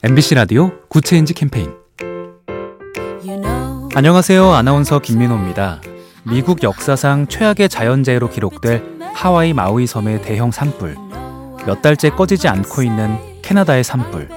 MBC 0.00 0.36
라디오 0.36 0.70
Good 0.88 1.06
Change 1.06 1.34
캠페인 1.34 1.74
You 3.20 3.40
know 3.40 3.88
안녕하세요. 3.96 4.52
아나운서 4.52 5.00
김민호입니다. 5.00 5.80
미국 6.22 6.62
역사상 6.62 7.26
최악의 7.26 7.68
자연재해로 7.68 8.30
기록될 8.30 9.00
하와이 9.12 9.52
마우이 9.52 9.88
섬의 9.88 10.22
대형 10.22 10.52
산불. 10.52 10.94
몇 11.66 11.82
달째 11.82 12.10
꺼지지 12.10 12.46
않고 12.46 12.82
있는 12.82 13.18
캐나다의 13.42 13.82
산불. 13.82 14.28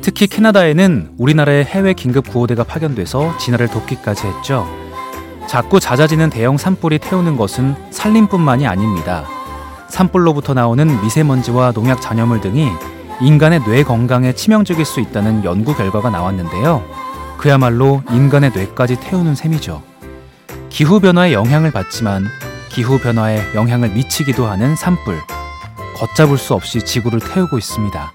특히 0.00 0.26
캐나다에는 0.26 1.16
우리나라의 1.18 1.66
해외 1.66 1.92
긴급 1.92 2.30
구호대가 2.30 2.64
파견돼서 2.64 3.36
진화를 3.36 3.68
돕기까지 3.68 4.26
했죠. 4.26 4.66
자꾸 5.46 5.80
잦아지는 5.80 6.30
대형 6.30 6.56
산불이 6.56 7.00
태우는 7.00 7.36
것은 7.36 7.74
산림뿐만이 7.90 8.66
아닙니다. 8.66 9.26
산불로부터 9.88 10.54
나오는 10.54 11.02
미세먼지와 11.02 11.72
농약 11.72 12.00
잔여물 12.00 12.40
등이 12.40 12.70
인간의 13.20 13.64
뇌 13.64 13.82
건강에 13.82 14.32
치명적일 14.32 14.84
수 14.84 15.00
있다는 15.00 15.44
연구 15.44 15.74
결과가 15.74 16.10
나왔는데요. 16.10 16.84
그야말로 17.36 18.02
인간의 18.10 18.52
뇌까지 18.54 19.00
태우는 19.00 19.34
셈이죠. 19.34 19.82
기후변화에 20.68 21.32
영향을 21.32 21.72
받지만 21.72 22.26
기후변화에 22.68 23.54
영향을 23.54 23.90
미치기도 23.90 24.46
하는 24.46 24.76
산불. 24.76 25.18
걷잡을 25.96 26.38
수 26.38 26.54
없이 26.54 26.80
지구를 26.80 27.18
태우고 27.18 27.58
있습니다. 27.58 28.12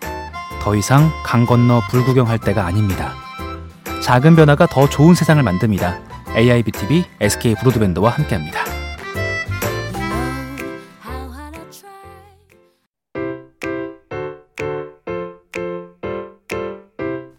더 0.62 0.76
이상 0.76 1.12
강 1.26 1.45
건너 1.45 1.81
불구경할 1.90 2.40
때가 2.40 2.65
아닙니다. 2.65 3.13
작은 4.01 4.38
변화가 4.38 4.67
더 4.67 4.88
좋은 4.88 5.15
세상을 5.15 5.41
만듭니다. 5.43 5.99
AIBTV 6.35 7.04
SK 7.20 7.55
브로드밴드와 7.55 8.12
함께합니다. 8.12 8.62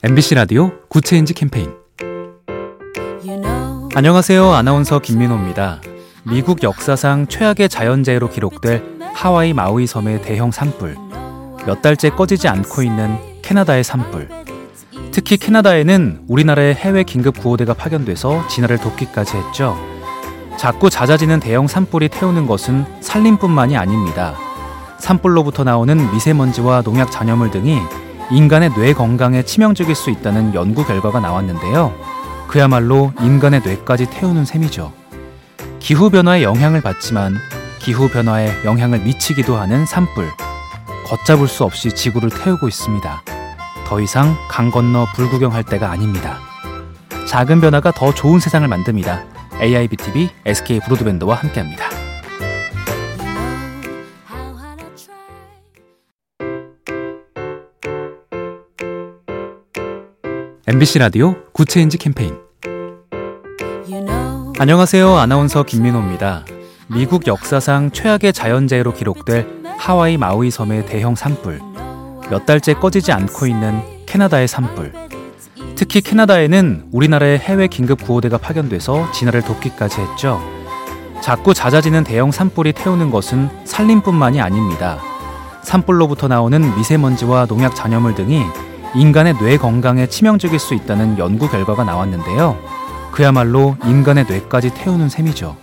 MBC 0.06 0.34
라디오 0.34 0.70
Good 0.90 1.07
Change 1.07 1.32
캠페인 1.32 1.72
안녕하세요. 3.94 4.52
아나운서 4.52 4.98
김민호입니다. 4.98 5.80
미국 6.24 6.62
역사상 6.62 7.26
최악의 7.26 7.70
자연재해로 7.70 8.28
기록될 8.28 8.98
하와이 9.14 9.54
마우이 9.54 9.86
섬의 9.86 10.20
대형 10.20 10.50
산불. 10.50 10.98
몇 11.64 11.80
달째 11.80 12.10
꺼지지 12.10 12.48
않고 12.48 12.82
있는 12.82 13.16
캐나다의 13.40 13.82
산불. 13.82 14.28
특히 15.10 15.38
캐나다에는 15.38 16.24
우리나라의 16.28 16.74
해외 16.74 17.02
긴급 17.02 17.38
구호대가 17.38 17.72
파견돼서 17.72 18.46
진화를 18.48 18.76
돕기까지 18.76 19.38
했죠. 19.38 19.74
자꾸 20.58 20.90
잦아지는 20.90 21.40
대형 21.40 21.66
산불이 21.66 22.10
태우는 22.10 22.46
것은 22.46 22.84
산림뿐만이 23.00 23.78
아닙니다. 23.78 24.34
산불로부터 24.98 25.64
나오는 25.64 26.12
미세먼지와 26.12 26.82
농약 26.82 27.10
잔여물 27.10 27.50
등이 27.50 27.80
인간의 28.30 28.70
뇌 28.74 28.92
건강에 28.92 29.44
치명적일 29.44 29.94
수 29.94 30.10
있다는 30.10 30.54
연구 30.54 30.84
결과가 30.84 31.20
나왔는데요. 31.20 31.94
그야말로 32.48 33.12
인간의 33.20 33.60
뇌까지 33.64 34.06
태우는 34.10 34.44
셈이죠. 34.44 34.92
기후변화에 35.78 36.42
영향을 36.42 36.80
받지만 36.80 37.36
기후변화에 37.80 38.64
영향을 38.64 39.00
미치기도 39.00 39.56
하는 39.56 39.84
산불. 39.84 40.30
걷잡을 41.06 41.46
수 41.46 41.64
없이 41.64 41.94
지구를 41.94 42.30
태우고 42.30 42.66
있습니다. 42.66 43.22
더 43.86 44.00
이상 44.00 44.34
강 44.48 44.70
건너 44.70 45.06
불구경할 45.14 45.62
때가 45.64 45.90
아닙니다. 45.90 46.38
작은 47.28 47.60
변화가 47.60 47.92
더 47.92 48.14
좋은 48.14 48.40
세상을 48.40 48.66
만듭니다. 48.66 49.24
AIBTV 49.60 50.30
SK 50.46 50.80
브로드밴드와 50.80 51.36
함께합니다. 51.36 51.93
MBC 60.66 60.98
라디오 60.98 61.36
Good 61.52 61.70
Change 61.70 61.98
캠페인 61.98 62.38
You 63.86 64.02
know 64.02 64.52
안녕하세요. 64.58 65.14
아나운서 65.14 65.62
김민호입니다. 65.62 66.46
미국 66.86 67.26
역사상 67.26 67.90
최악의 67.90 68.32
자연재해로 68.32 68.94
기록될 68.94 69.46
하와이 69.76 70.16
마우이 70.16 70.50
섬의 70.50 70.86
대형 70.86 71.14
산불. 71.16 71.60
몇 72.30 72.46
달째 72.46 72.72
꺼지지 72.72 73.12
않고 73.12 73.46
있는 73.46 73.82
캐나다의 74.06 74.48
산불. 74.48 74.94
특히 75.76 76.00
캐나다에는 76.00 76.86
우리나라의 76.92 77.40
해외 77.40 77.66
긴급 77.66 78.02
구호대가 78.02 78.38
파견돼서 78.38 79.12
진화를 79.12 79.42
돕기까지 79.42 80.00
했죠. 80.00 80.40
자꾸 81.20 81.52
잦아지는 81.52 82.04
대형 82.04 82.30
산불이 82.30 82.72
태우는 82.72 83.10
것은 83.10 83.50
산림뿐만이 83.66 84.40
아닙니다. 84.40 84.98
산불로부터 85.60 86.28
나오는 86.28 86.74
미세먼지와 86.74 87.44
농약 87.44 87.74
잔여물 87.74 88.14
등이 88.14 88.44
인간의 88.94 89.34
뇌 89.38 89.56
건강에 89.56 90.06
치명적일 90.06 90.58
수 90.58 90.74
있다는 90.74 91.18
연구 91.18 91.48
결과가 91.50 91.82
나왔는데요. 91.84 92.56
그야말로 93.10 93.76
인간의 93.84 94.26
뇌까지 94.28 94.70
태우는 94.74 95.08
셈이죠. 95.08 95.56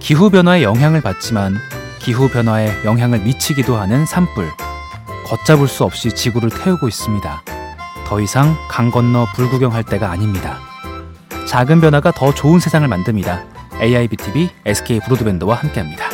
기후변화에 0.00 0.62
영향을 0.62 1.00
받지만 1.00 1.56
기후변화에 2.00 2.84
영향을 2.84 3.20
미치기도 3.20 3.76
하는 3.76 4.04
산불. 4.04 4.50
걷잡을 5.26 5.68
수 5.68 5.84
없이 5.84 6.12
지구를 6.12 6.50
태우고 6.50 6.88
있습니다. 6.88 7.42
더 8.06 8.20
이상 8.20 8.56
강 8.68 8.90
건너 8.90 9.26
불구경할 9.34 9.84
때가 9.84 10.10
아닙니다. 10.10 10.58
작은 11.46 11.80
변화가 11.80 12.10
더 12.10 12.34
좋은 12.34 12.58
세상을 12.58 12.86
만듭니다. 12.88 13.44
AIBTV 13.80 14.50
SK 14.66 15.00
브로드밴드와 15.00 15.54
함께합니다. 15.54 16.09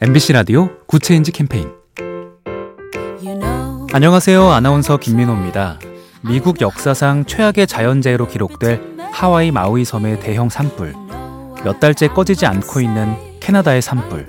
MBC 0.00 0.32
라디오 0.32 0.70
Good 0.86 1.04
Change 1.04 1.30
캠페인 1.30 1.70
안녕하세요. 3.92 4.50
아나운서 4.50 4.96
김민호입니다. 4.96 5.78
미국 6.22 6.60
역사상 6.60 7.24
최악의 7.26 7.68
자연재해로 7.68 8.26
기록될 8.26 8.96
하와이 9.12 9.52
마우이 9.52 9.84
섬의 9.84 10.18
대형 10.18 10.48
산불. 10.48 10.94
몇 11.62 11.78
달째 11.78 12.08
꺼지지 12.08 12.44
않고 12.44 12.80
있는 12.80 13.14
캐나다의 13.38 13.80
산불. 13.82 14.26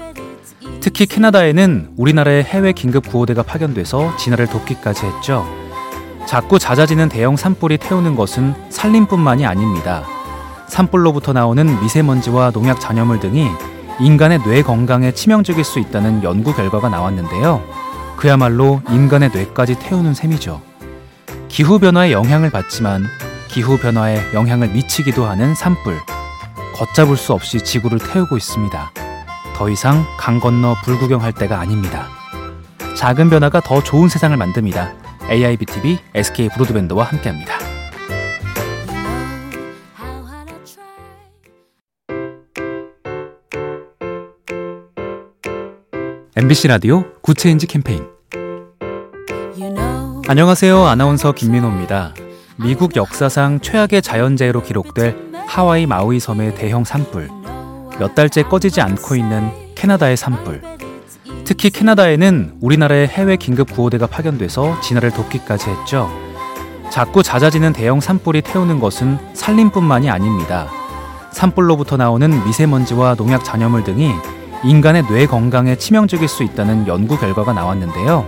특히 0.82 1.08
캐나다에는 1.08 1.94
우리나라의 1.98 2.44
해외 2.44 2.72
긴급 2.72 3.10
구호대가 3.10 3.42
파견돼서 3.42 4.16
진화를 4.18 4.46
돕기까지 4.46 5.08
했죠. 5.08 5.48
자꾸 6.28 6.60
잦아지는 6.60 7.10
대형 7.10 7.36
산불이 7.36 7.80
태우는 7.80 8.16
것은 8.16 8.54
산림뿐만이 8.70 9.48
아닙니다. 9.48 10.04
산불로부터 10.68 11.34
나오는 11.34 11.82
미세먼지와 11.82 12.52
농약 12.52 12.80
잔여물 12.80 13.20
등이 13.20 13.50
인간의 14.00 14.40
뇌 14.44 14.62
건강에 14.62 15.12
치명적일 15.14 15.64
수 15.64 15.80
있다는 15.80 16.24
연구 16.24 16.54
결과가 16.54 16.90
나왔는데요. 16.90 17.64
그야말로 18.18 18.82
인간의 18.90 19.30
뇌까지 19.34 19.80
태우는 19.80 20.14
셈이죠. 20.14 20.62
기후변화에 21.48 22.12
영향을 22.12 22.50
받지만 22.50 23.06
기후변화에 23.50 24.34
영향을 24.34 24.70
미치기도 24.70 25.26
하는 25.26 25.56
산불. 25.56 25.98
걷잡을 26.76 27.16
수 27.16 27.32
없이 27.32 27.64
지구를 27.64 28.00
태우고 28.00 28.36
있습니다. 28.36 28.92
더 29.56 29.70
이상 29.70 30.06
강 30.18 30.42
건너 30.42 30.76
불구경할 30.84 31.32
때가 31.32 31.60
아닙니다. 31.60 32.08
작은 32.98 33.30
변화가 33.30 33.62
더 33.62 33.82
좋은 33.82 34.10
세상을 34.10 34.36
만듭니다. 34.36 34.92
AIBTV 35.30 36.00
SK 36.14 36.50
브로드밴드와 36.50 37.06
함께합니다. 37.06 37.55
MBC 46.38 46.68
라디오 46.68 47.06
Good 47.22 47.39
Change 47.39 47.66
캠페인 47.66 48.04
You 49.58 49.74
know 49.74 50.22
안녕하세요. 50.28 50.84
아나운서 50.84 51.32
김민호입니다. 51.32 52.14
미국 52.58 52.98
역사상 52.98 53.62
최악의 53.62 54.02
자연재해로 54.02 54.62
기록될 54.62 55.16
하와이 55.48 55.86
마우이 55.86 56.20
섬의 56.20 56.56
대형 56.56 56.84
산불. 56.84 57.30
몇 58.00 58.16
달째 58.16 58.44
꺼지지 58.44 58.82
않고 58.82 59.16
있는 59.16 59.50
캐나다의 59.76 60.18
산불. 60.18 60.62
특히 61.46 61.70
캐나다에는 61.70 62.58
우리나라의 62.60 63.08
해외 63.08 63.38
긴급 63.38 63.72
구호대가 63.72 64.06
파견돼서 64.06 64.82
진화를 64.82 65.12
돕기까지 65.12 65.70
했죠. 65.70 66.10
자꾸 66.90 67.24
잦아지는 67.24 67.72
대형 67.72 68.02
산불이 68.02 68.42
태우는 68.42 68.82
것은 68.82 69.20
산림뿐만이 69.34 70.10
아닙니다. 70.10 70.68
산불로부터 71.32 71.96
나오는 71.96 72.44
미세먼지와 72.46 73.16
농약 73.16 73.46
잔여물 73.46 73.86
등이 73.86 74.12
인간의 74.66 75.04
뇌 75.08 75.28
건강에 75.28 75.76
치명적일 75.76 76.28
수 76.28 76.44
있다는 76.44 76.88
연구 76.88 77.20
결과가 77.20 77.54
나왔는데요. 77.54 78.26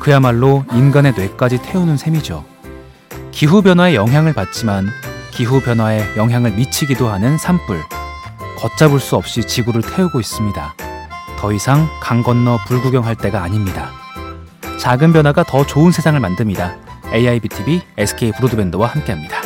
그야말로 0.00 0.64
인간의 0.72 1.12
뇌까지 1.14 1.58
태우는 1.60 1.98
셈이죠. 1.98 2.44
기후변화에 3.32 3.94
영향을 3.94 4.32
받지만 4.32 4.88
기후변화에 5.32 6.16
영향을 6.16 6.52
미치기도 6.52 7.08
하는 7.08 7.36
산불. 7.36 7.82
걷잡을 8.56 8.98
수 8.98 9.16
없이 9.16 9.44
지구를 9.44 9.82
태우고 9.82 10.20
있습니다. 10.20 10.74
더 11.38 11.52
이상 11.52 11.86
강 12.00 12.22
건너 12.22 12.58
불구경할 12.66 13.16
때가 13.16 13.42
아닙니다. 13.42 13.90
작은 14.78 15.12
변화가 15.12 15.44
더 15.44 15.66
좋은 15.66 15.92
세상을 15.92 16.18
만듭니다. 16.18 16.76
AIBTV 17.12 17.82
SK 17.98 18.32
브로드밴드와 18.32 18.88
함께합니다. 18.88 19.43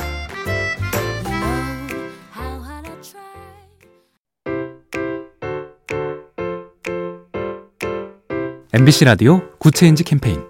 MBC 8.70 9.06
라디오 9.06 9.40
Good 9.58 9.77
Change 9.77 10.04
캠페인 10.04 10.44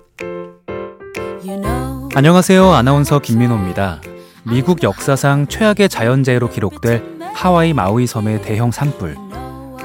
You 1.46 1.60
know, 1.62 2.08
안녕하세요. 2.16 2.72
아나운서 2.72 3.20
김민호입니다. 3.20 4.00
미국 4.42 4.82
역사상 4.82 5.46
최악의 5.46 5.88
자연재해로 5.88 6.50
기록될 6.50 7.20
하와이 7.32 7.72
마우이 7.72 8.08
섬의 8.08 8.42
대형 8.42 8.72
산불. 8.72 9.14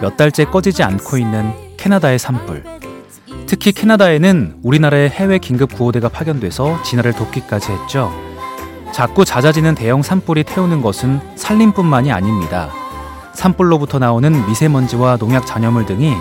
몇 0.01 0.18
달째 0.18 0.45
꺼지지 0.45 0.81
않고 0.81 1.18
있는 1.19 1.53
캐나다의 1.77 2.18
산불. 2.18 2.63
특히 3.45 3.71
캐나다에는 3.71 4.62
우리나라의 4.63 5.12
해외 5.12 5.38
긴급 5.38 5.75
구호대가 5.75 6.09
파견돼서 6.09 6.81
진화를 6.81 7.13
돕기까지 7.13 7.71
했죠. 7.71 8.12
자꾸 8.91 9.25
잦아지는 9.25 9.75
대형 9.75 10.01
산불이 10.01 10.45
태우는 10.45 10.81
것은 10.81 11.19
산림뿐만이 11.36 12.12
아닙니다. 12.12 12.71
산불로부터 13.33 14.00
나오는 14.00 14.47
미세먼지와 14.47 15.18
농약 15.18 15.45
잔여물 15.45 15.86
등이 15.86 16.15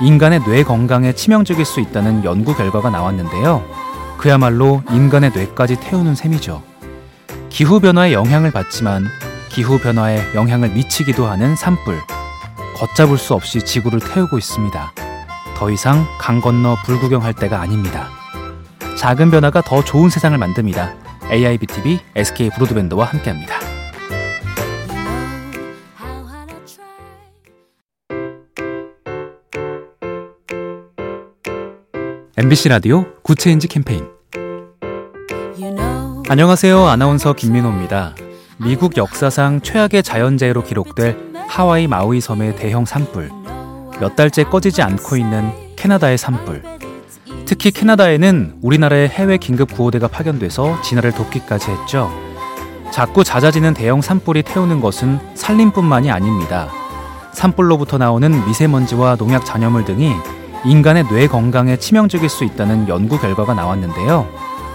인간의 0.00 0.44
뇌 0.44 0.62
건강에 0.62 1.12
치명적일 1.12 1.64
수 1.64 1.80
있다는 1.80 2.24
연구 2.24 2.54
결과가 2.54 2.90
나왔는데요. 2.90 3.64
그야말로 4.16 4.82
인간의 4.90 5.32
뇌까지 5.34 5.80
태우는 5.80 6.14
셈이죠. 6.14 6.62
기후변화에 7.48 8.12
영향을 8.12 8.52
받지만 8.52 9.06
기후변화에 9.50 10.34
영향을 10.34 10.70
미치기도 10.70 11.26
하는 11.26 11.56
산불. 11.56 11.98
걷잡을 12.76 13.18
수 13.18 13.34
없이 13.34 13.60
지구를 13.60 13.98
태우고 13.98 14.38
있습니다. 14.38 14.92
더 15.56 15.70
이상 15.70 16.06
강 16.20 16.40
건너 16.40 16.76
불구경할 16.84 17.34
때가 17.34 17.60
아닙니다. 17.60 18.08
작은 18.96 19.32
변화가 19.32 19.62
더 19.62 19.82
좋은 19.82 20.10
세상을 20.10 20.36
만듭니다. 20.38 20.94
AIBTV 21.30 21.98
SK 22.14 22.50
브로드밴드와 22.50 23.06
함께합니다. 23.06 23.57
MBC 32.40 32.68
라디오 32.68 33.04
Good 33.24 33.41
Change 33.41 33.66
캠페인 33.66 34.06
안녕하세요. 36.28 36.86
아나운서 36.86 37.32
김민호입니다. 37.32 38.14
미국 38.58 38.96
역사상 38.96 39.60
최악의 39.60 40.04
자연재해로 40.04 40.62
기록될 40.62 41.18
하와이 41.48 41.88
마우이 41.88 42.20
섬의 42.20 42.54
대형 42.54 42.84
산불. 42.84 43.30
몇 43.98 44.14
달째 44.14 44.44
꺼지지 44.44 44.82
않고 44.82 45.16
있는 45.16 45.50
캐나다의 45.74 46.16
산불. 46.16 46.62
특히 47.44 47.72
캐나다에는 47.72 48.58
우리나라의 48.62 49.08
해외 49.08 49.36
긴급 49.36 49.72
구호대가 49.72 50.06
파견돼서 50.06 50.80
진화를 50.82 51.10
돕기까지 51.10 51.72
했죠. 51.72 52.08
자꾸 52.92 53.24
잦아지는 53.24 53.74
대형 53.74 54.00
산불이 54.00 54.44
태우는 54.44 54.80
것은 54.80 55.18
산림뿐만이 55.34 56.12
아닙니다. 56.12 56.68
산불로부터 57.32 57.98
나오는 57.98 58.46
미세먼지와 58.46 59.16
농약 59.16 59.44
잔여물 59.44 59.84
등이 59.84 60.14
인간의 60.64 61.04
뇌 61.08 61.26
건강에 61.28 61.76
치명적일 61.76 62.28
수 62.28 62.44
있다는 62.44 62.88
연구 62.88 63.18
결과가 63.18 63.54
나왔는데요. 63.54 64.28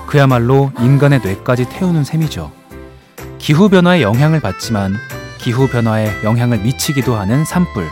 그야말로 0.07 0.71
인간의 0.79 1.19
뇌까지 1.23 1.69
태우는 1.69 2.03
셈이죠. 2.03 2.51
기후변화에 3.37 4.01
영향을 4.01 4.39
받지만 4.39 4.95
기후변화에 5.39 6.23
영향을 6.23 6.59
미치기도 6.59 7.15
하는 7.15 7.43
산불. 7.43 7.89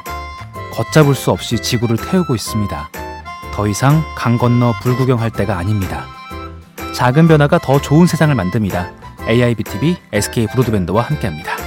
걷잡을 0.73 1.13
수 1.13 1.31
없이 1.31 1.61
지구를 1.61 1.97
태우고 1.97 2.33
있습니다. 2.33 2.89
더 3.53 3.67
이상 3.67 4.01
강 4.15 4.37
건너 4.37 4.73
불구경할 4.81 5.29
때가 5.31 5.57
아닙니다. 5.57 6.05
작은 6.93 7.27
변화가 7.27 7.59
더 7.59 7.81
좋은 7.81 8.07
세상을 8.07 8.33
만듭니다. 8.33 8.91
AIBTV 9.27 9.97
SK 10.13 10.47
브로드밴드와 10.47 11.03
함께합니다. 11.03 11.60